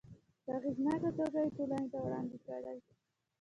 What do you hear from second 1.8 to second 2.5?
ته وړاندې